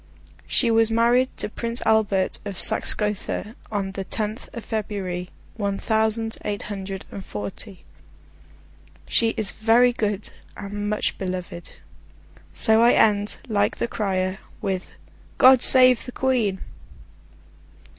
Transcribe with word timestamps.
She 0.47 0.71
was 0.71 0.89
married 0.89 1.29
to 1.37 1.47
Prince 1.47 1.79
Albert 1.85 2.39
of 2.43 2.57
Saxe 2.57 2.95
Gotha 2.95 3.55
on 3.71 3.91
the 3.91 4.03
tenth 4.03 4.49
of 4.51 4.65
February, 4.65 5.29
one 5.57 5.77
thousand 5.77 6.39
eight 6.43 6.63
hundred 6.63 7.05
and 7.11 7.23
forty. 7.23 7.83
She 9.05 9.35
is 9.37 9.51
very 9.51 9.93
good, 9.93 10.31
and 10.57 10.89
much 10.89 11.19
beloved. 11.19 11.73
So 12.51 12.81
I 12.81 12.93
end, 12.93 13.37
like 13.47 13.77
the 13.77 13.87
crier, 13.87 14.39
with 14.59 14.95
God 15.37 15.61
Save 15.61 16.05
the 16.07 16.11
Queen! 16.11 16.61